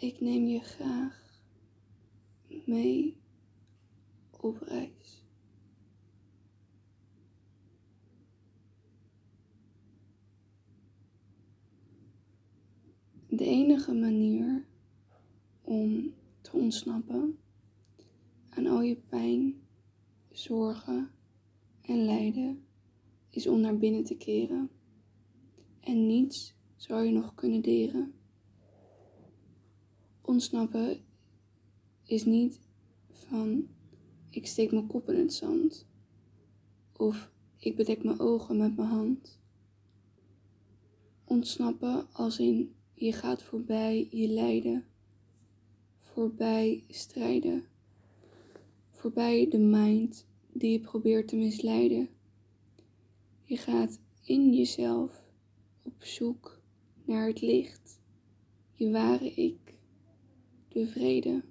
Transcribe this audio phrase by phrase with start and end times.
[0.00, 1.42] Ik neem je graag
[2.66, 3.16] mee
[4.30, 5.24] op reis.
[13.28, 14.66] De enige manier
[15.62, 17.38] om te ontsnappen
[18.48, 19.62] aan al je pijn,
[20.30, 21.10] zorgen
[21.80, 22.66] en lijden
[23.30, 24.70] is om naar binnen te keren.
[25.80, 28.19] En niets zal je nog kunnen deren.
[30.30, 31.00] Ontsnappen
[32.04, 32.60] is niet
[33.10, 33.68] van
[34.28, 35.86] ik steek mijn kop in het zand
[36.96, 39.38] of ik bedek mijn ogen met mijn hand.
[41.24, 44.84] Ontsnappen als in je gaat voorbij je lijden,
[45.98, 47.64] voorbij strijden,
[48.90, 52.08] voorbij de mind die je probeert te misleiden.
[53.44, 55.22] Je gaat in jezelf
[55.82, 56.60] op zoek
[57.04, 58.00] naar het licht,
[58.72, 59.69] je ware ik,
[60.70, 61.42] de vrede.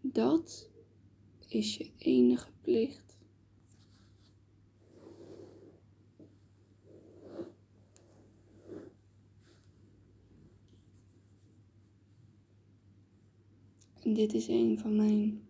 [0.00, 0.70] Dat
[1.48, 3.18] is je enige plicht.
[14.02, 15.42] En dit is een van mijn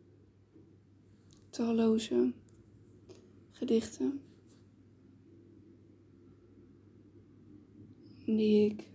[1.51, 2.33] talloze
[3.51, 4.21] gedichten
[8.25, 8.89] die ik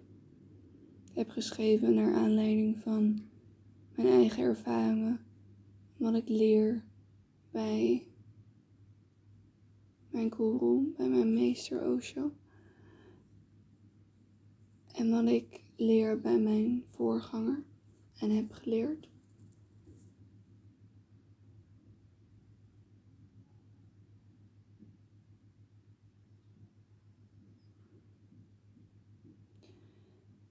[1.13, 3.21] heb geschreven naar aanleiding van
[3.97, 5.19] mijn eigen ervaringen,
[5.97, 6.83] wat ik leer
[7.51, 8.07] bij
[10.09, 12.31] mijn guru, bij mijn meester Osho.
[14.93, 17.63] En wat ik leer bij mijn voorganger
[18.19, 19.09] en heb geleerd.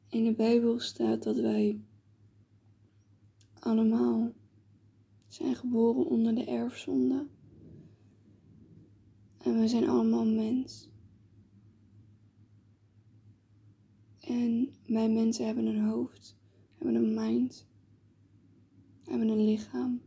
[0.09, 1.81] In de Bijbel staat dat wij
[3.67, 4.33] allemaal
[5.27, 7.27] zijn geboren onder de erfzonde.
[9.39, 10.89] En we zijn allemaal mens.
[14.21, 16.37] En wij mensen hebben een hoofd,
[16.75, 17.67] hebben een mind,
[19.05, 20.01] hebben een lichaam.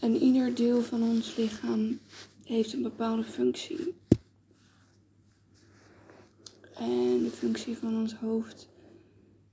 [0.00, 1.98] En ieder deel van ons lichaam
[2.44, 3.94] heeft een bepaalde functie.
[6.74, 8.68] En de functie van ons hoofd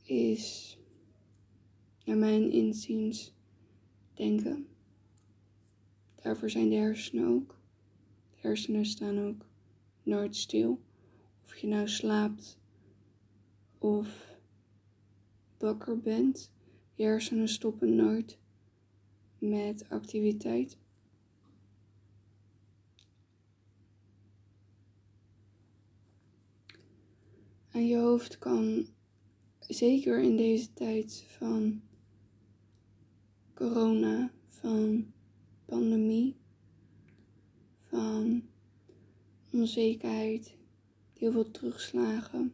[0.03, 0.77] is,
[2.11, 3.33] naar mijn inziens,
[4.13, 4.67] denken.
[6.15, 7.59] Daarvoor zijn de hersenen ook.
[8.29, 9.45] De hersenen staan ook
[10.03, 10.81] nooit stil.
[11.43, 12.59] Of je nou slaapt
[13.77, 14.37] of
[15.57, 16.51] wakker bent,
[16.93, 18.37] je hersenen stoppen nooit
[19.37, 20.77] met activiteit.
[27.71, 28.87] En je hoofd kan
[29.59, 31.81] zeker in deze tijd van
[33.53, 35.13] corona, van
[35.65, 36.35] pandemie,
[37.79, 38.43] van
[39.51, 40.55] onzekerheid,
[41.13, 42.53] heel veel terugslagen,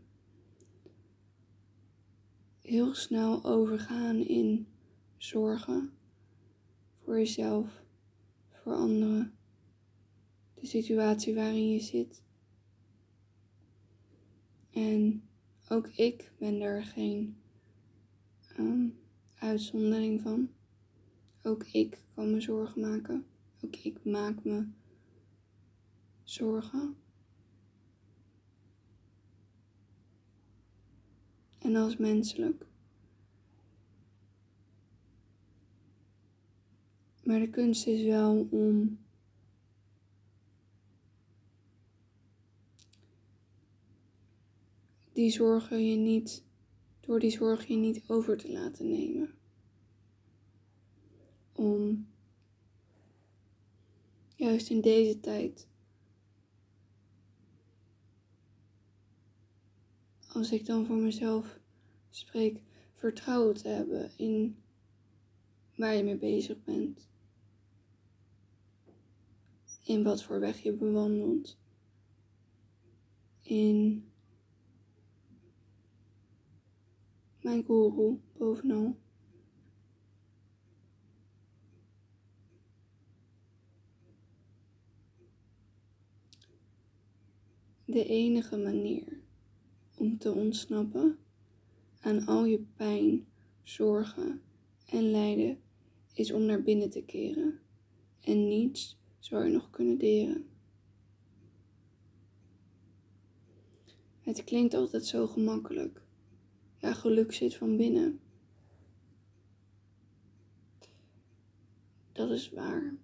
[2.62, 4.68] heel snel overgaan in
[5.18, 5.92] zorgen
[6.94, 7.84] voor jezelf,
[8.50, 9.38] voor anderen,
[10.54, 12.24] de situatie waarin je zit.
[14.72, 15.28] En
[15.70, 17.38] ook ik ben daar geen
[18.60, 19.00] um,
[19.36, 20.50] uitzondering van.
[21.48, 23.26] Ook ik kan me zorgen maken.
[23.62, 24.68] Ook ik maak me
[26.24, 26.96] zorgen.
[31.58, 32.66] En als menselijk.
[37.24, 39.00] Maar de kunst is wel om
[45.14, 46.44] die zorgen je niet,
[47.00, 49.37] door die zorgen je niet over te laten nemen.
[51.58, 52.08] Om
[54.36, 55.68] juist in deze tijd,
[60.28, 61.60] als ik dan voor mezelf
[62.10, 62.62] spreek,
[62.94, 64.58] vertrouwen te hebben in
[65.76, 67.10] waar je mee bezig bent.
[69.84, 71.58] In wat voor weg je bewandelt.
[73.42, 74.12] In
[77.42, 78.98] mijn guru bovenal.
[87.98, 89.20] De enige manier
[89.96, 91.18] om te ontsnappen
[92.00, 93.28] aan al je pijn,
[93.64, 94.42] zorgen
[94.86, 95.60] en lijden
[96.14, 97.60] is om naar binnen te keren.
[98.22, 100.48] En niets zou je nog kunnen deren.
[104.20, 106.02] Het klinkt altijd zo gemakkelijk.
[106.80, 108.20] daar geluk zit van binnen.
[112.12, 112.96] Dat is waar.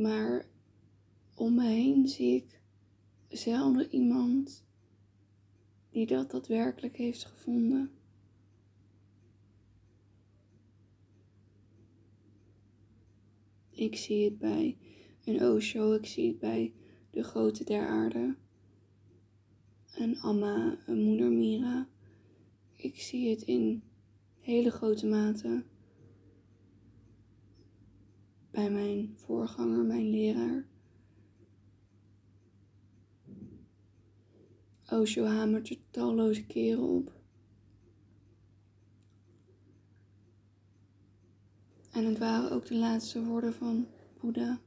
[0.00, 0.46] Maar
[1.34, 2.60] om me heen zie ik
[3.28, 4.64] zelden iemand
[5.90, 7.90] die dat daadwerkelijk heeft gevonden.
[13.70, 14.78] Ik zie het bij
[15.24, 16.72] een Osho, ik zie het bij
[17.10, 18.36] de grote der aarde.
[19.94, 21.88] Een Amma, een moeder Mira.
[22.76, 23.82] Ik zie het in
[24.38, 25.64] hele grote mate
[28.60, 30.64] bij mijn voorganger, mijn leraar.
[34.88, 37.12] Osho hamert er talloze keren op.
[41.90, 43.88] En het waren ook de laatste woorden van
[44.20, 44.60] Boeddha.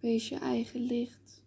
[0.00, 1.44] Wees je eigen licht.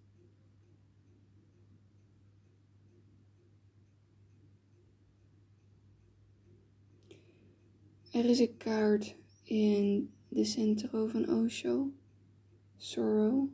[8.11, 11.91] Er is een kaart in de centro van Osho,
[12.77, 13.47] Sorrow.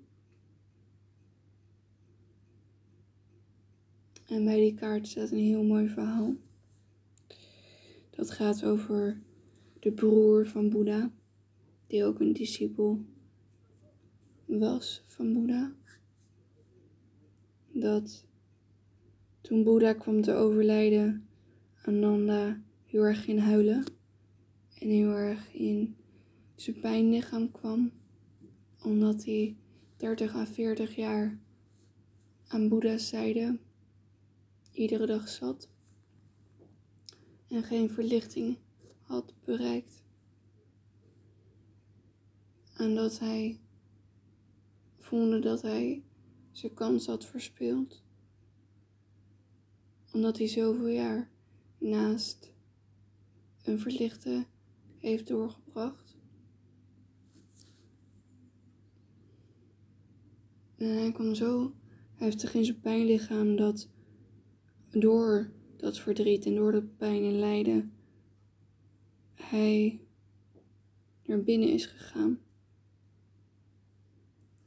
[4.25, 6.35] En bij die kaart staat een heel mooi verhaal.
[8.09, 9.21] Dat gaat over
[9.79, 11.11] de broer van Boeddha,
[11.87, 13.05] die ook een discipel
[14.45, 15.73] was van Boeddha.
[17.71, 18.25] Dat
[19.41, 21.27] toen Boeddha kwam te overlijden,
[21.83, 23.83] Ananda heel erg ging huilen
[24.79, 25.95] en heel erg in
[26.55, 27.91] zijn pijnlichaam kwam,
[28.83, 29.57] omdat hij
[29.97, 31.39] 30 à 40 jaar
[32.47, 33.59] aan Boeddha's zijde
[34.71, 35.69] iedere dag zat
[37.47, 38.57] en geen verlichting
[39.01, 40.03] had bereikt.
[42.73, 43.59] En dat hij
[44.97, 46.03] voelde dat hij
[46.51, 48.03] zijn kans had verspeeld.
[50.11, 51.31] Omdat hij zoveel jaar
[51.77, 52.53] naast
[53.63, 54.45] een verlichte
[54.97, 56.04] heeft doorgebracht.
[60.77, 61.73] En hij kwam zo
[62.13, 63.89] heftig in zijn pijnlichaam dat
[64.91, 67.93] door dat verdriet en door dat pijn en lijden
[69.35, 69.99] hij
[71.25, 72.39] naar binnen is gegaan.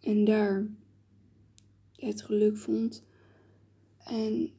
[0.00, 0.66] En daar
[1.96, 3.06] het geluk vond
[3.98, 4.50] en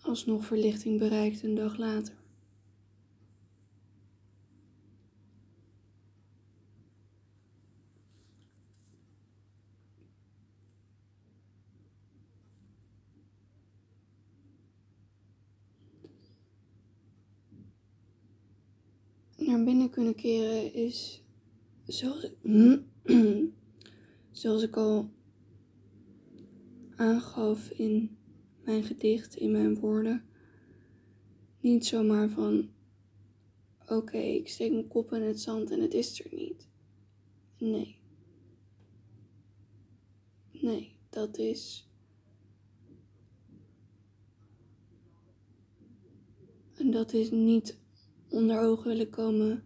[0.00, 2.17] alsnog verlichting bereikt een dag later.
[19.48, 21.22] Naar binnen kunnen keren is,
[21.84, 22.30] zoals,
[24.40, 25.10] zoals ik al
[26.96, 28.16] aangaf in
[28.64, 30.24] mijn gedicht, in mijn woorden,
[31.60, 32.70] niet zomaar van,
[33.86, 36.68] oké, ik steek mijn kop in het zand en het is er niet.
[37.58, 37.98] Nee.
[40.50, 41.88] Nee, dat is.
[46.76, 47.78] En dat is niet
[48.30, 49.64] onder ogen willen komen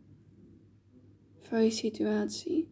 [1.40, 2.70] van je situatie.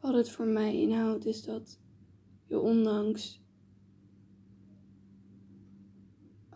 [0.00, 1.78] Wat het voor mij inhoudt is dat
[2.44, 3.40] je ondanks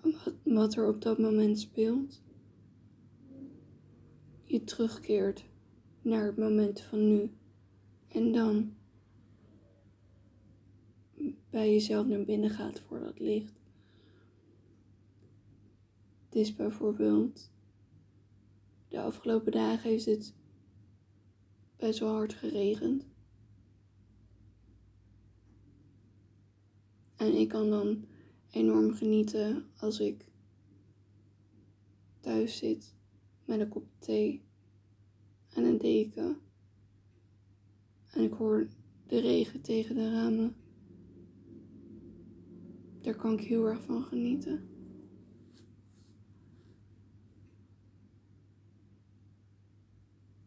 [0.03, 2.23] wat, wat er op dat moment speelt,
[4.45, 5.45] je terugkeert
[6.03, 7.31] naar het moment van nu.
[8.09, 8.75] En dan
[11.50, 13.61] bij jezelf naar binnen gaat voor dat licht.
[16.25, 17.50] Het is bijvoorbeeld,
[18.89, 20.35] de afgelopen dagen heeft het
[21.77, 23.07] best wel hard geregend.
[27.17, 28.05] En ik kan dan
[28.50, 30.25] enorm genieten als ik
[32.21, 32.95] thuis zit
[33.45, 34.43] met een kop thee
[35.55, 36.41] en een deken.
[38.11, 38.69] En ik hoor
[39.07, 40.60] de regen tegen de ramen.
[43.02, 44.69] Daar kan ik heel erg van genieten.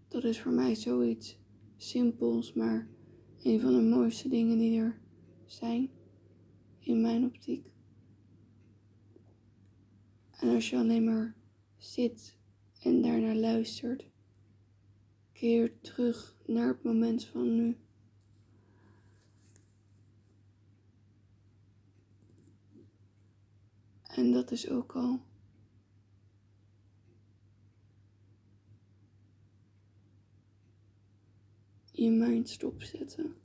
[0.08, 1.38] Dat is voor mij zoiets
[1.78, 2.88] simpels, maar
[3.44, 5.02] een van de mooiste dingen die er
[5.46, 5.90] zijn
[6.80, 7.72] in mijn optiek.
[10.32, 11.36] En als je alleen maar
[11.78, 12.38] zit
[12.80, 14.06] en daarnaar luistert,
[15.32, 17.78] keer terug naar het moment van nu.
[24.16, 25.20] En dat is ook al.
[31.92, 33.36] Je mind stopzetten.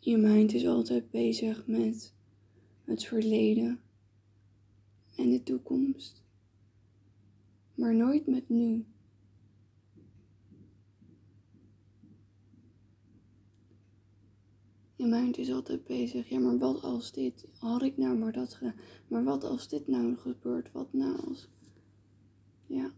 [0.00, 2.12] Je mind is altijd bezig met
[2.84, 3.80] het verleden
[5.16, 6.22] en de toekomst,
[7.74, 8.84] maar nooit met nu.
[15.00, 16.28] Je mind is altijd bezig.
[16.28, 17.46] Ja, maar wat als dit?
[17.58, 18.74] Had ik nou maar dat gedaan?
[19.08, 20.72] Maar wat als dit nou gebeurt?
[20.72, 21.48] Wat nou als.
[22.66, 22.92] Ja.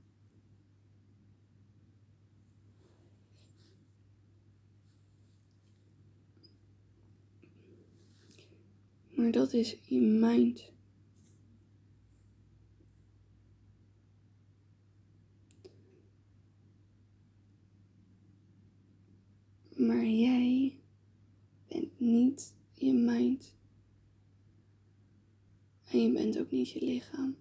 [9.10, 10.70] Maar dat is je mind.
[19.76, 20.81] Maar jij
[21.72, 23.54] bent niet je mind.
[25.90, 27.36] En je bent ook niet je lichaam.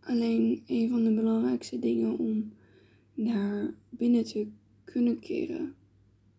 [0.00, 2.52] Alleen een van de belangrijkste dingen om
[3.14, 4.50] naar binnen te
[4.84, 5.74] kunnen keren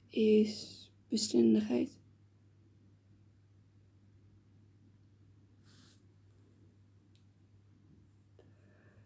[0.09, 2.02] is bestendigheid.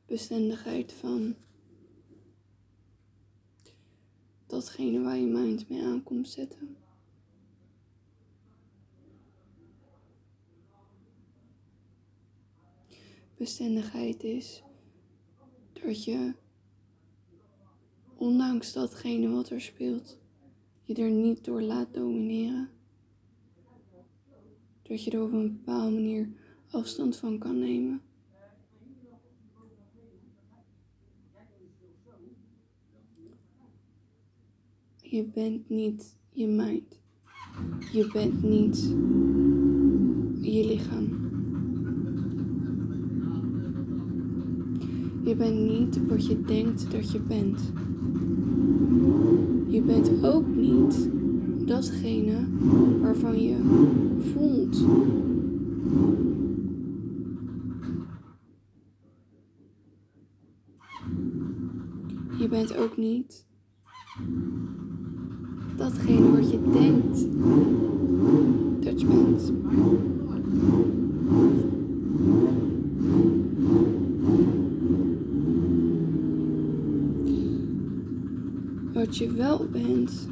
[0.07, 1.35] Bestendigheid van
[4.45, 6.77] datgene waar je mind mee aankomt zetten.
[13.37, 14.63] bestendigheid is
[15.73, 16.33] dat je,
[18.15, 20.17] ondanks datgene wat er speelt,
[20.83, 22.69] je er niet door laat domineren.
[24.81, 26.29] Dat je er op een bepaalde manier
[26.69, 28.01] afstand van kan nemen.
[35.09, 36.99] Je bent niet je mind.
[37.91, 38.77] Je bent niet
[40.41, 41.05] je lichaam.
[45.23, 47.71] Je bent niet wat je denkt dat je bent.
[49.67, 51.09] Je bent ook niet
[51.65, 52.47] datgene
[53.01, 53.57] waarvan je
[54.19, 54.77] voelt.
[62.39, 63.45] Je bent ook niet
[65.77, 67.27] datgene wat je denkt bent.
[78.93, 80.27] Wat je wel bent,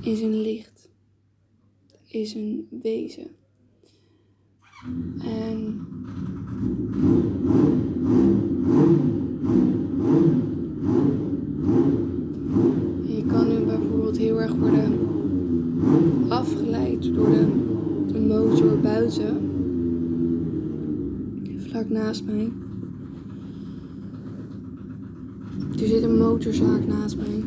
[0.00, 0.88] is een licht,
[2.06, 3.30] is een wezen.
[5.20, 5.86] En
[13.06, 14.98] je kan nu bijvoorbeeld heel erg worden
[16.28, 17.46] afgeleid door de,
[18.12, 19.48] de motor buiten,
[21.88, 22.52] naast mij.
[25.80, 27.44] Er zit een motorzaak naast mij.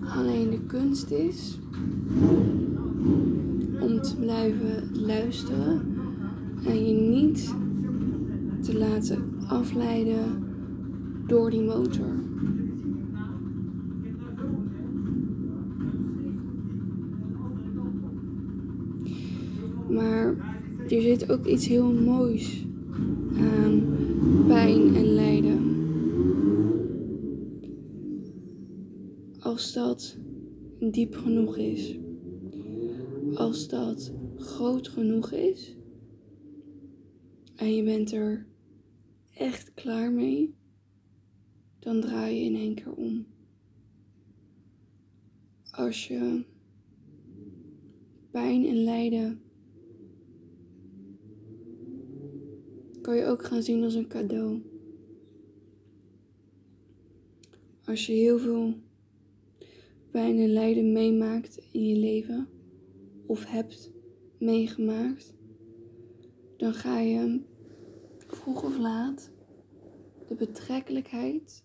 [0.00, 1.58] Alleen de kunst is
[3.80, 5.80] om te blijven luisteren
[6.66, 7.54] en je niet
[8.60, 10.44] te laten afleiden
[11.26, 12.23] door die motor.
[19.94, 20.36] Maar
[20.88, 22.66] er zit ook iets heel moois
[23.36, 23.96] aan
[24.46, 25.72] pijn en lijden.
[29.38, 30.18] Als dat
[30.80, 31.98] diep genoeg is,
[33.34, 35.76] als dat groot genoeg is
[37.56, 38.46] en je bent er
[39.34, 40.54] echt klaar mee,
[41.78, 43.26] dan draai je in één keer om.
[45.70, 46.44] Als je
[48.30, 49.43] pijn en lijden
[53.04, 54.62] kan je ook gaan zien als een cadeau.
[57.84, 58.74] Als je heel veel
[60.10, 62.48] pijn en lijden meemaakt in je leven
[63.26, 63.90] of hebt
[64.38, 65.34] meegemaakt,
[66.56, 67.40] dan ga je
[68.16, 69.30] vroeg of laat
[70.26, 71.64] de betrekkelijkheid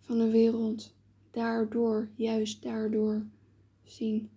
[0.00, 0.94] van de wereld
[1.30, 3.26] daardoor, juist daardoor
[3.82, 4.30] zien.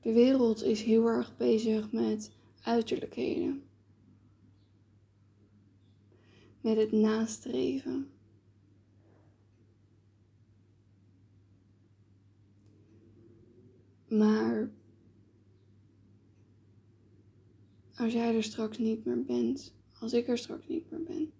[0.00, 2.36] De wereld is heel erg bezig met
[2.68, 3.62] uiterlijkheden.
[6.60, 8.10] Met het nastreven.
[14.08, 14.70] Maar
[17.94, 21.32] als jij er straks niet meer bent, als ik er straks niet meer ben.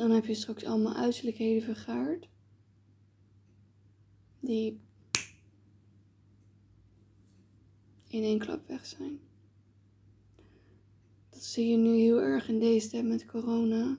[0.00, 2.29] Dan heb je straks allemaal uiterlijkheden vergaard.
[4.40, 4.80] Die
[8.08, 9.20] in één klap weg zijn.
[11.30, 13.98] Dat zie je nu heel erg in deze tijd met corona.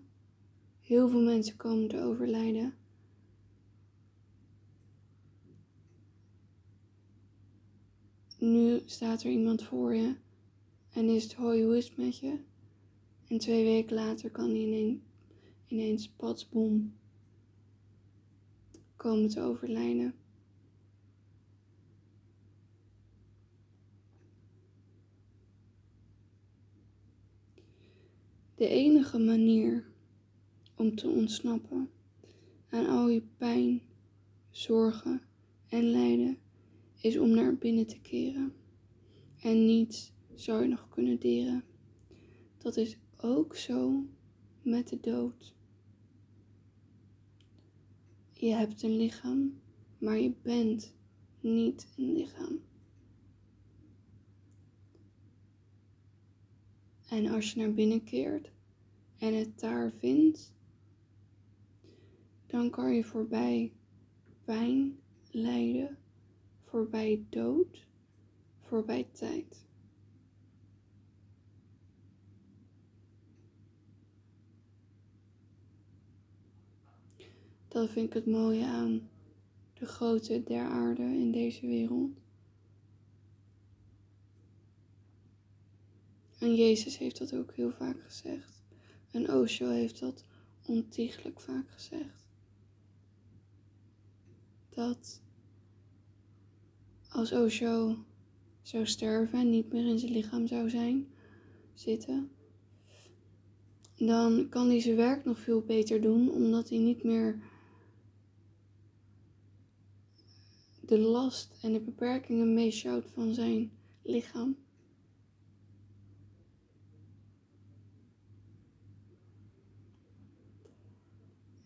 [0.79, 2.75] Heel veel mensen komen te overlijden.
[8.39, 10.15] Nu staat er iemand voor je
[10.93, 12.39] en is het hoi, hoe is het met je?
[13.27, 14.99] En twee weken later kan hij ineens,
[15.67, 16.93] ineens patsbom
[18.95, 20.20] komen te overlijden.
[28.61, 29.85] De enige manier
[30.75, 31.89] om te ontsnappen
[32.69, 33.81] aan al je pijn,
[34.49, 35.21] zorgen
[35.67, 36.37] en lijden
[36.95, 38.53] is om naar binnen te keren.
[39.39, 41.63] En niets zou je nog kunnen deren.
[42.57, 44.05] Dat is ook zo
[44.61, 45.55] met de dood.
[48.31, 49.61] Je hebt een lichaam,
[49.97, 50.95] maar je bent
[51.39, 52.59] niet een lichaam.
[57.11, 58.51] En als je naar binnen keert
[59.17, 60.53] en het daar vindt,
[62.45, 63.73] dan kan je voorbij
[64.43, 64.99] pijn,
[65.31, 65.97] lijden,
[66.63, 67.87] voorbij dood,
[68.59, 69.65] voorbij tijd.
[77.67, 79.09] Dat vind ik het mooie aan
[79.73, 82.20] de grootte der aarde in deze wereld.
[86.41, 88.63] En Jezus heeft dat ook heel vaak gezegd.
[89.11, 90.23] En Osho heeft dat
[90.65, 92.25] ontiegelijk vaak gezegd.
[94.69, 95.21] Dat
[97.09, 98.05] als Osho
[98.61, 101.07] zou sterven en niet meer in zijn lichaam zou zijn,
[101.73, 102.31] zitten,
[103.95, 107.39] dan kan hij zijn werk nog veel beter doen, omdat hij niet meer
[110.81, 114.57] de last en de beperkingen meeschouwt van zijn lichaam.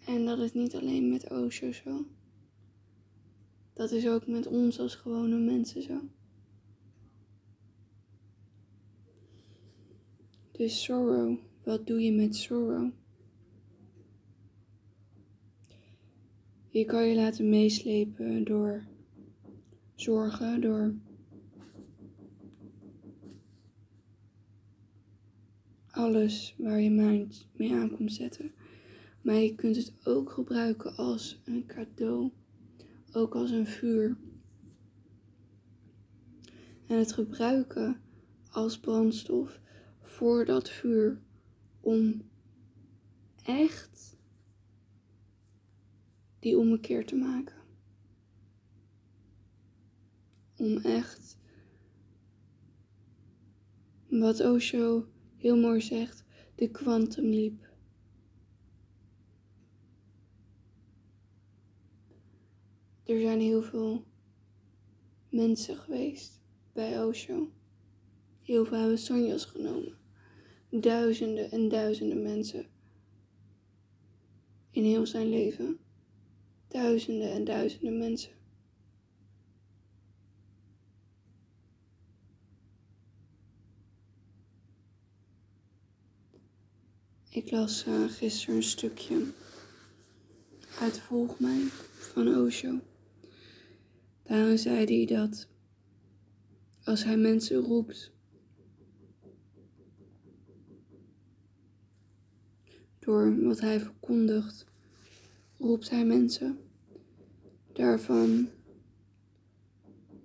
[0.05, 2.05] En dat is niet alleen met Osho zo.
[3.73, 6.01] Dat is ook met ons als gewone mensen zo.
[10.51, 12.91] Dus sorrow, wat doe je met sorrow?
[16.69, 18.85] Je kan je laten meeslepen door
[19.95, 20.95] zorgen, door
[25.91, 28.51] alles waar je mind mee aan komt zetten.
[29.25, 32.31] Maar je kunt het ook gebruiken als een cadeau,
[33.11, 34.17] ook als een vuur.
[36.87, 38.01] En het gebruiken
[38.49, 39.59] als brandstof
[39.99, 41.21] voor dat vuur
[41.79, 42.21] om
[43.43, 44.17] echt
[46.39, 47.61] die ommekeer te maken.
[50.57, 51.37] Om echt,
[54.07, 56.23] wat Osho heel mooi zegt,
[56.55, 57.73] de quantum leap
[63.05, 64.03] Er zijn heel veel
[65.29, 66.41] mensen geweest
[66.73, 67.51] bij Osho.
[68.41, 69.97] Heel veel hebben Sonjas genomen.
[70.69, 72.65] Duizenden en duizenden mensen.
[74.71, 75.79] In heel zijn leven.
[76.67, 78.31] Duizenden en duizenden mensen.
[87.29, 89.33] Ik las uh, gisteren een stukje
[90.79, 91.61] uit Volg mij
[92.13, 92.79] van Osho.
[94.27, 95.47] Daarin zei hij dat
[96.83, 98.11] als hij mensen roept,
[102.99, 104.65] door wat hij verkondigt,
[105.57, 106.59] roept hij mensen.
[107.73, 108.49] Daarvan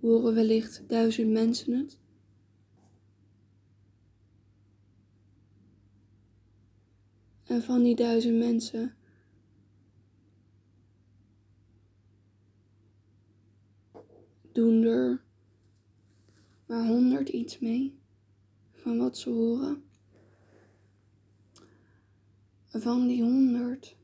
[0.00, 1.98] horen wellicht duizend mensen het.
[7.44, 8.94] En van die duizend mensen
[14.60, 15.22] doen er
[16.66, 17.98] maar honderd iets mee
[18.72, 19.84] van wat ze horen.
[22.68, 23.96] Van die honderd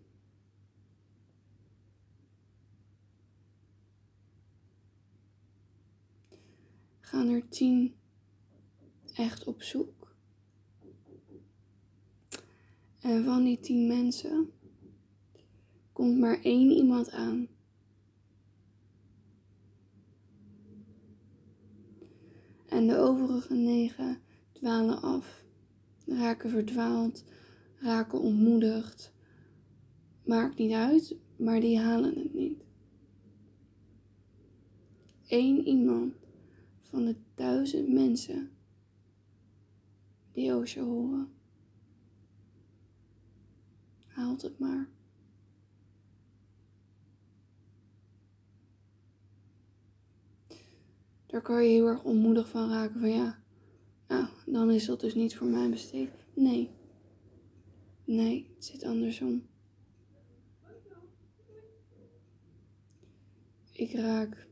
[7.01, 7.95] gaan er tien
[9.15, 10.15] echt op zoek.
[13.01, 14.53] En van die tien mensen
[15.93, 17.56] komt maar één iemand aan
[22.77, 24.19] En de overige negen
[24.53, 25.45] dwalen af,
[26.07, 27.25] raken verdwaald,
[27.77, 29.13] raken ontmoedigd.
[30.25, 32.65] Maakt niet uit, maar die halen het niet.
[35.29, 36.15] Eén iemand
[36.83, 38.51] van de duizend mensen
[40.33, 41.29] die Osho horen,
[44.07, 44.89] haalt het maar.
[51.37, 53.43] Daar kan je heel erg onmoedig van raken van ja,
[54.09, 56.11] nou, dan is dat dus niet voor mij besteed.
[56.35, 56.71] Nee.
[58.05, 59.47] Nee, het zit andersom.
[63.73, 64.47] Ik raak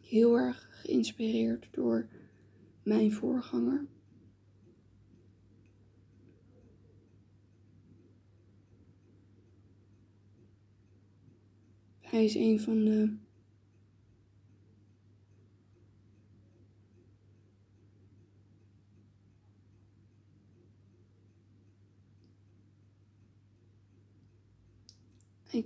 [0.00, 2.08] heel erg geïnspireerd door
[2.82, 3.86] mijn voorganger.
[12.00, 13.16] Hij is een van de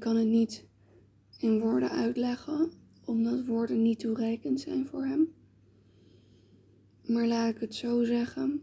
[0.03, 0.67] kan het niet
[1.39, 2.71] in woorden uitleggen,
[3.05, 5.35] omdat woorden niet toereikend zijn voor hem.
[7.07, 8.63] Maar laat ik het zo zeggen.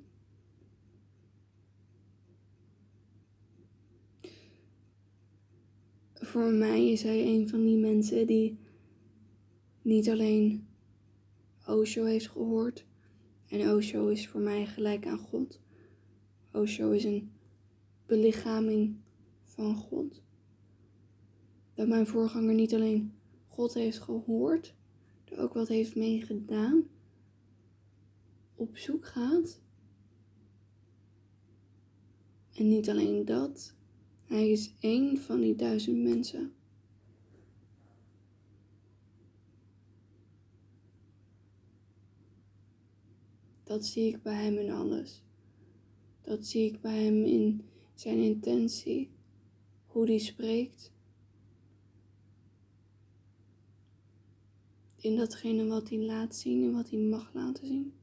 [6.13, 8.60] Voor mij is hij een van die mensen die
[9.82, 10.67] niet alleen
[11.67, 12.86] Osho heeft gehoord.
[13.47, 15.60] En Osho is voor mij gelijk aan God.
[16.52, 17.32] Osho is een
[18.06, 18.95] belichaming
[19.43, 20.28] van God
[21.80, 23.13] dat mijn voorganger niet alleen
[23.48, 24.76] God heeft gehoord,
[25.26, 26.84] er ook wat heeft mee gedaan,
[28.56, 29.62] op zoek gaat.
[32.54, 33.76] En niet alleen dat,
[34.26, 36.54] hij is één van die duizend mensen.
[43.63, 45.24] Dat zie ik bij hem in alles.
[46.22, 47.62] Dat zie ik bij hem in
[47.94, 49.12] zijn intentie,
[49.86, 50.98] hoe hij spreekt
[55.02, 57.94] in datgene wat hij laat zien en wat hij mag laten zien.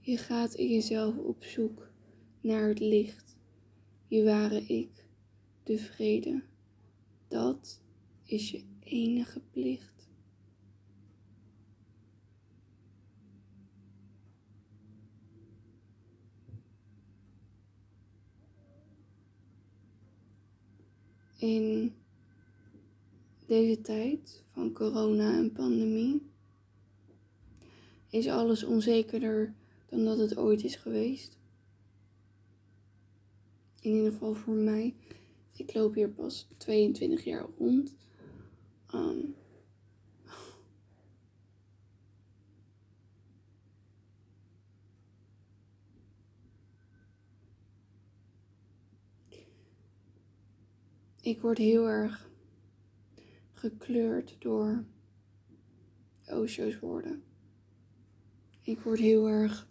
[0.00, 1.90] Je gaat in jezelf op zoek
[2.40, 3.36] naar het licht,
[4.06, 5.04] je ware ik,
[5.62, 6.42] de vrede.
[7.28, 7.80] Dat
[8.24, 9.99] is je enige plicht.
[21.40, 21.94] In
[23.46, 26.22] deze tijd van corona en pandemie
[28.08, 29.54] is alles onzekerder
[29.88, 31.38] dan dat het ooit is geweest.
[33.80, 34.94] In ieder geval voor mij.
[35.56, 37.94] Ik loop hier pas 22 jaar rond.
[38.94, 39.34] Um,
[51.30, 52.30] ik word heel erg
[53.52, 54.84] gekleurd door
[56.26, 57.22] Osho's woorden.
[58.62, 59.68] Ik word heel erg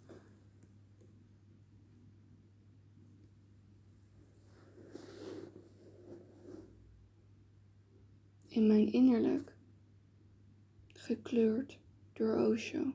[8.48, 9.54] in mijn innerlijk
[10.86, 11.78] gekleurd
[12.12, 12.94] door Osho.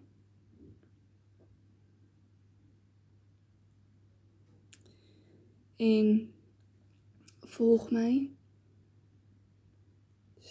[5.76, 6.34] En
[7.40, 8.35] volg mij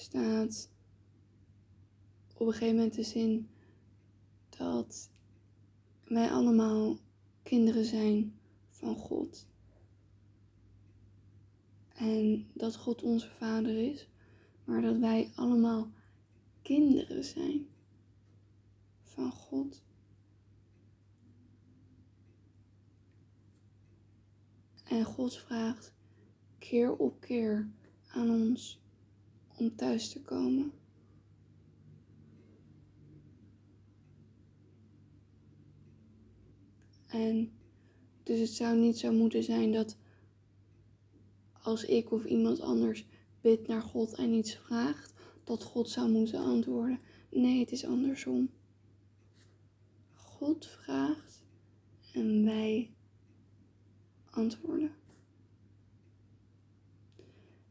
[0.05, 0.71] staat
[2.35, 3.49] op een gegeven moment de zin
[4.49, 5.11] dat
[6.05, 6.99] wij allemaal
[7.43, 8.39] kinderen zijn
[8.69, 9.47] van God.
[11.95, 14.09] En dat God onze vader is,
[14.65, 15.91] maar dat wij allemaal
[16.63, 17.69] kinderen zijn
[19.03, 19.83] van God.
[24.85, 25.95] En God vraagt
[26.59, 27.71] keer op keer
[28.07, 28.83] aan ons
[29.59, 30.73] om thuis te komen.
[37.07, 37.53] En
[38.23, 39.97] dus het zou niet zo moeten zijn dat
[41.53, 43.07] als ik of iemand anders
[43.41, 45.13] bidt naar God en iets vraagt,
[45.45, 46.99] dat God zou moeten antwoorden.
[47.31, 48.51] Nee, het is andersom.
[50.13, 51.45] God vraagt
[52.13, 52.91] en wij
[54.31, 54.93] antwoorden.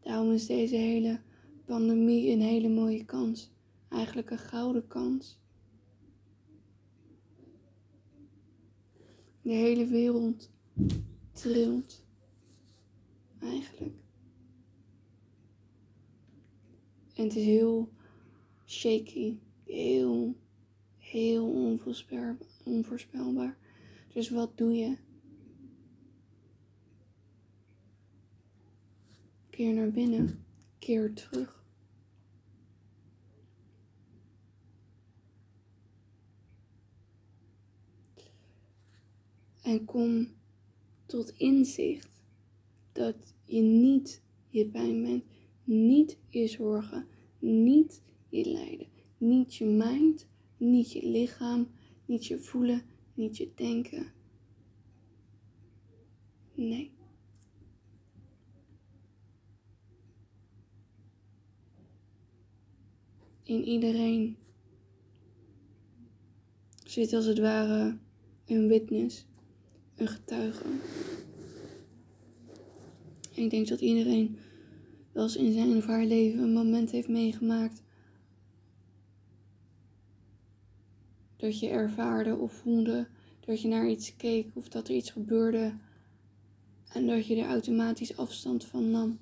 [0.01, 1.19] Daarom is deze hele
[1.65, 3.51] pandemie een hele mooie kans.
[3.89, 5.41] Eigenlijk een gouden kans.
[9.41, 10.49] De hele wereld
[11.31, 12.05] trilt
[13.39, 13.95] eigenlijk.
[17.15, 17.91] En het is heel
[18.65, 20.35] shaky, heel,
[20.97, 21.51] heel
[22.63, 23.57] onvoorspelbaar.
[24.13, 24.97] Dus wat doe je?
[29.49, 30.45] Keer naar binnen,
[30.83, 31.63] keer terug.
[39.61, 40.27] En kom
[41.05, 42.21] tot inzicht
[42.91, 45.23] dat je niet je pijn bent,
[45.63, 47.07] niet je zorgen,
[47.39, 51.67] niet je lijden, niet je mind, niet je lichaam,
[52.05, 52.81] niet je voelen,
[53.13, 54.13] niet je denken.
[56.53, 56.92] Nee.
[63.43, 64.37] In iedereen
[66.83, 67.97] zit als het ware
[68.45, 69.25] een witness,
[69.95, 70.63] een getuige.
[73.31, 74.37] ik denk dat iedereen
[75.11, 77.81] wel eens in zijn of haar leven een moment heeft meegemaakt
[81.35, 83.07] dat je ervaarde of voelde
[83.39, 85.73] dat je naar iets keek of dat er iets gebeurde
[86.93, 89.19] en dat je er automatisch afstand van nam.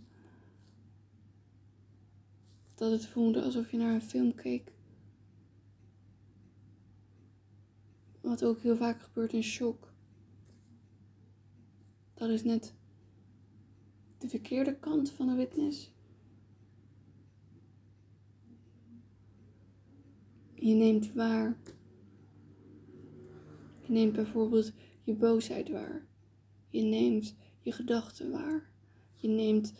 [2.82, 4.72] Dat het voelde alsof je naar een film keek.
[8.22, 9.94] Wat ook heel vaak gebeurt in shock.
[12.14, 12.74] Dat is net
[14.18, 15.94] de verkeerde kant van een witness.
[20.54, 21.58] Je neemt waar
[23.82, 24.72] je neemt bijvoorbeeld
[25.04, 26.08] je boosheid waar.
[26.70, 28.72] Je neemt je gedachten waar.
[29.16, 29.74] Je neemt,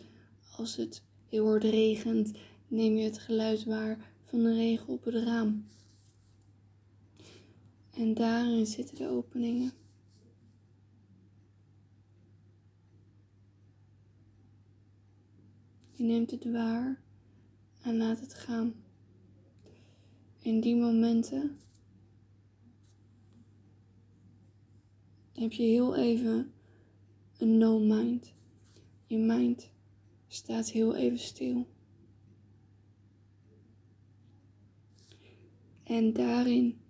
[0.56, 2.32] als het heel hard regent,
[2.72, 5.66] neem je het geluid waar van de regen op het raam.
[7.90, 9.72] En daarin zitten de openingen.
[15.90, 17.02] Je neemt het waar
[17.82, 18.74] en laat het gaan.
[20.38, 21.58] In die momenten
[25.32, 26.52] heb je heel even
[27.36, 28.32] een no mind.
[29.06, 29.70] Je mind
[30.26, 31.71] staat heel even stil.
[35.92, 36.80] En daarin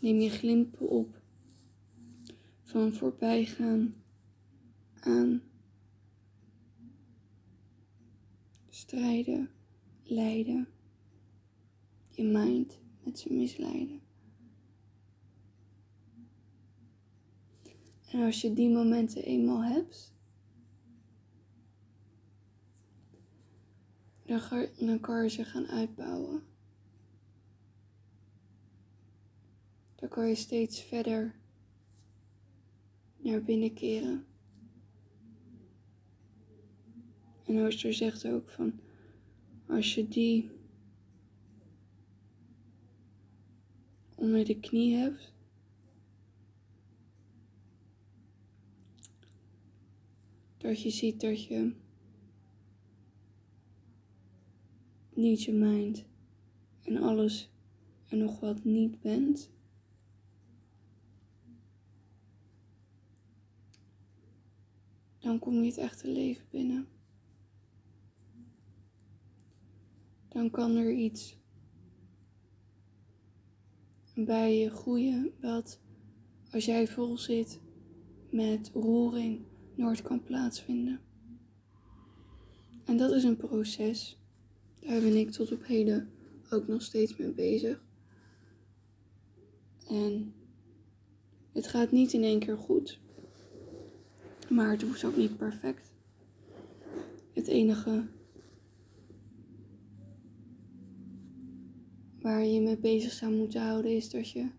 [0.00, 1.22] neem je glimpen op
[2.62, 3.94] van voorbijgaan
[5.00, 5.42] aan
[8.68, 9.50] strijden,
[10.02, 10.68] lijden,
[12.08, 14.00] je mind met zijn misleiden.
[18.10, 20.14] En als je die momenten eenmaal hebt,
[24.78, 26.51] dan, kan je ze gaan uitbouwen.
[30.02, 31.34] Dan kan je steeds verder
[33.16, 34.26] naar binnen keren.
[37.46, 38.80] En Ooster zegt ook van,
[39.68, 40.50] als je die
[44.14, 45.32] onder de knie hebt,
[50.56, 51.74] Dat je ziet dat je
[55.14, 56.04] niet je mind
[56.82, 57.50] en alles
[58.08, 59.51] en nog wat niet bent.
[65.22, 66.88] Dan kom je het echte leven binnen.
[70.28, 71.36] Dan kan er iets
[74.14, 75.80] bij je groeien wat
[76.50, 77.60] als jij vol zit
[78.30, 81.00] met roering nooit kan plaatsvinden.
[82.84, 84.18] En dat is een proces.
[84.80, 86.10] Daar ben ik tot op heden
[86.50, 87.84] ook nog steeds mee bezig.
[89.88, 90.34] En
[91.52, 93.00] het gaat niet in één keer goed.
[94.54, 95.92] Maar het hoeft ook niet perfect.
[97.32, 98.08] Het enige
[102.20, 104.50] waar je mee bezig zou moeten houden is dat je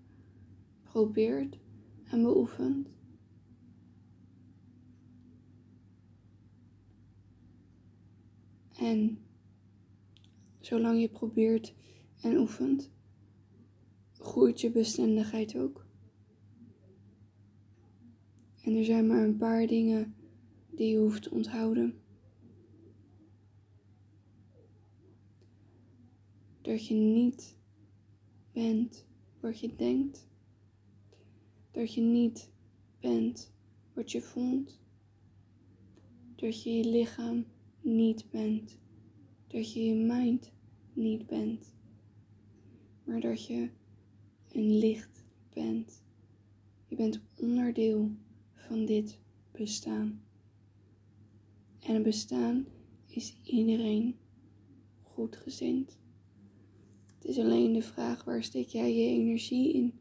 [0.83, 1.59] probeert
[2.03, 2.93] en beoefent
[8.83, 9.19] En
[10.59, 11.73] zolang je probeert
[12.21, 12.91] en oefent,
[14.13, 15.82] groeit je bestendigheid ook.
[18.63, 20.15] En er zijn maar een paar dingen
[20.69, 22.01] die je hoeft te onthouden.
[26.61, 27.57] Dat je niet
[28.51, 29.05] bent
[29.39, 30.27] wat je denkt.
[31.71, 32.51] Dat je niet
[32.99, 33.53] bent
[33.93, 34.79] wat je voelt.
[36.35, 37.45] Dat je je lichaam
[37.81, 38.77] niet bent.
[39.47, 40.51] Dat je je mind
[40.93, 41.73] niet bent.
[43.03, 43.69] Maar dat je
[44.51, 45.23] een licht
[45.53, 46.03] bent.
[46.87, 48.11] Je bent onderdeel
[48.67, 49.19] van dit
[49.51, 50.21] bestaan.
[51.79, 52.65] En bestaan
[53.07, 54.15] is iedereen
[55.01, 55.97] goedgezind.
[57.15, 59.99] Het is alleen de vraag waar steek jij je energie in?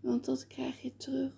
[0.00, 1.36] Want dat krijg je terug.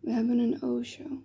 [0.00, 1.22] We hebben een Osho.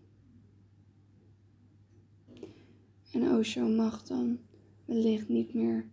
[3.12, 4.40] En Osho mag dan
[4.86, 5.90] wellicht niet meer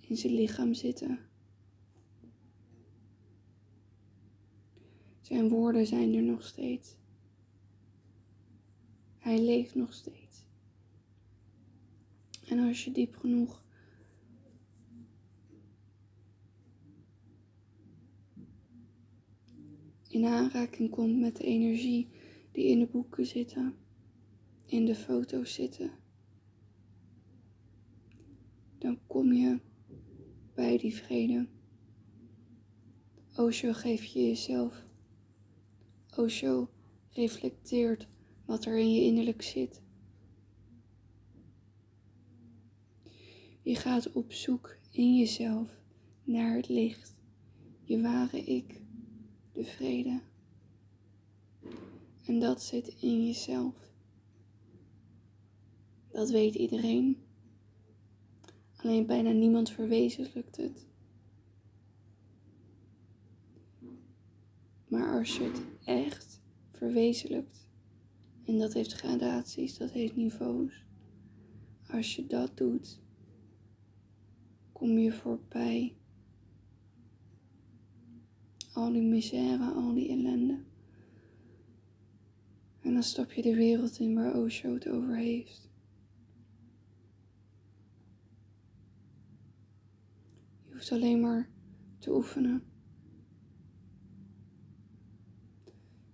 [0.00, 1.27] in zijn lichaam zitten.
[5.28, 6.96] Zijn woorden zijn er nog steeds.
[9.18, 10.44] Hij leeft nog steeds.
[12.46, 13.62] En als je diep genoeg
[20.08, 22.08] in aanraking komt met de energie
[22.52, 23.74] die in de boeken zitten,
[24.66, 25.90] in de foto's zitten,
[28.78, 29.60] dan kom je
[30.54, 31.48] bij die vrede.
[33.36, 34.86] Osho geeft je jezelf.
[36.18, 36.68] Osho
[37.10, 38.06] reflecteert
[38.44, 39.82] wat er in je innerlijk zit.
[43.62, 45.80] Je gaat op zoek in jezelf
[46.24, 47.14] naar het licht,
[47.84, 48.80] je ware ik,
[49.52, 50.20] de vrede.
[52.24, 53.74] En dat zit in jezelf.
[56.10, 57.16] Dat weet iedereen.
[58.76, 60.86] Alleen bijna niemand verwezenlijkt het.
[64.88, 66.40] Maar als je het echt
[66.72, 67.68] verwezenlijkt,
[68.44, 70.84] en dat heeft gradaties, dat heeft niveaus.
[71.86, 73.00] Als je dat doet,
[74.72, 75.96] kom je voorbij
[78.72, 80.58] al die misère, al die ellende.
[82.80, 85.70] En dan stap je de wereld in waar Osho het over heeft.
[90.66, 91.50] Je hoeft alleen maar
[91.98, 92.77] te oefenen.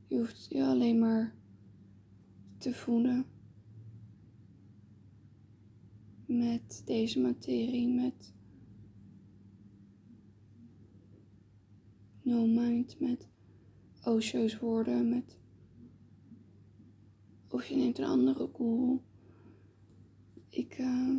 [0.07, 1.35] Je hoeft je alleen maar
[2.59, 3.27] te voelen
[6.27, 8.33] met deze materie, met
[12.23, 13.29] no mind, met
[14.05, 15.39] Osho's woorden, met
[17.49, 19.01] of je neemt een andere guru.
[20.49, 21.17] Ik, uh,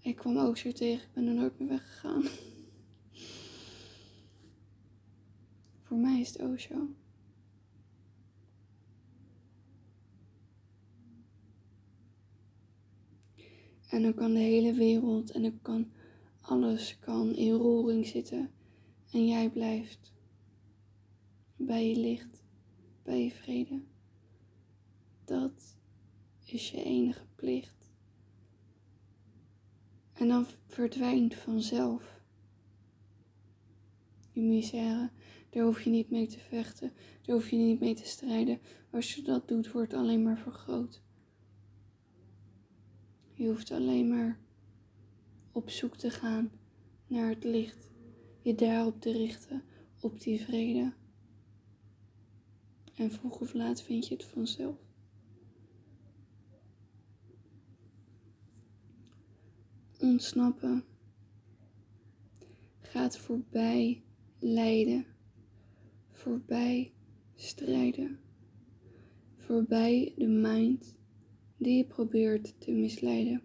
[0.00, 2.22] ik kwam Osho tegen, ik ben er nooit meer weggegaan.
[5.82, 6.88] Voor mij is het Osho.
[13.90, 15.90] En dan kan de hele wereld en dan kan
[16.40, 18.50] alles kan in roering zitten.
[19.12, 20.12] En jij blijft
[21.56, 22.42] bij je licht,
[23.02, 23.82] bij je vrede.
[25.24, 25.76] Dat
[26.44, 27.90] is je enige plicht.
[30.12, 32.20] En dan verdwijnt vanzelf
[34.32, 35.10] je misère.
[35.50, 38.60] Daar hoef je niet mee te vechten, daar hoef je niet mee te strijden.
[38.90, 41.02] Als je dat doet, wordt het alleen maar vergroot.
[43.40, 44.38] Je hoeft alleen maar
[45.52, 46.50] op zoek te gaan
[47.06, 47.90] naar het licht,
[48.40, 49.62] je daarop te richten,
[50.00, 50.92] op die vrede.
[52.94, 54.76] En vroeg of laat vind je het vanzelf.
[59.98, 60.84] Ontsnappen
[62.80, 64.02] gaat voorbij
[64.38, 65.06] lijden,
[66.10, 66.92] voorbij
[67.34, 68.20] strijden,
[69.36, 70.98] voorbij de mind
[71.60, 73.42] die je probeert te misleiden.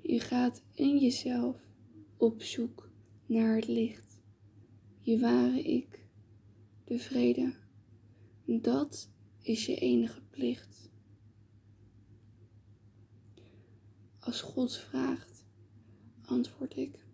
[0.00, 1.68] Je gaat in jezelf
[2.16, 2.90] op zoek
[3.26, 4.22] naar het licht,
[5.00, 6.06] je ware ik,
[6.84, 7.54] de vrede.
[8.44, 9.10] Dat
[9.42, 10.90] is je enige plicht.
[14.18, 15.44] Als God vraagt,
[16.22, 17.06] antwoord ik.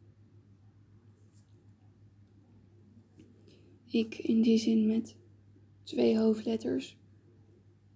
[3.87, 5.17] Ik in die zin met
[5.83, 7.00] twee hoofdletters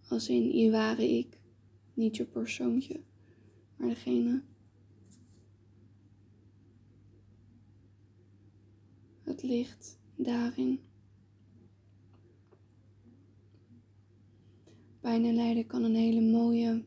[0.09, 1.39] als in je ware ik.
[1.95, 3.01] Niet je persoontje,
[3.77, 4.43] maar degene.
[9.23, 10.81] Het licht daarin.
[15.01, 16.85] Bijna lijden kan een hele mooie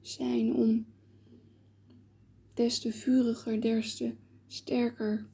[0.00, 0.86] zijn om
[2.54, 4.14] des te vuriger, des te
[4.46, 5.26] sterker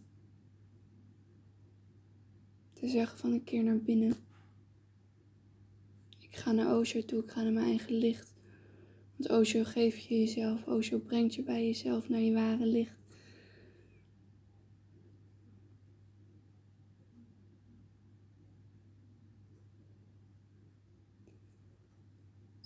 [2.72, 4.16] te zeggen van een keer naar binnen.
[6.32, 8.34] Ik ga naar Osho toe, ik ga naar mijn eigen licht.
[9.16, 12.98] Want Osho geeft je jezelf, Osho brengt je bij jezelf naar je ware licht.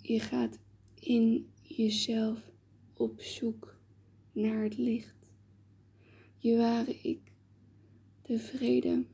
[0.02, 0.58] Je gaat
[0.94, 2.50] in jezelf
[2.94, 3.76] op zoek
[4.32, 5.16] naar het licht.
[6.36, 7.32] Je ware ik,
[8.22, 9.06] de vrede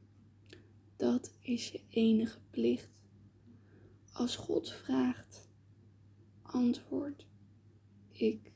[0.97, 2.91] Dat is je enige plicht.
[4.13, 5.49] Als God vraagt,
[6.43, 7.27] antwoord
[8.09, 8.52] ik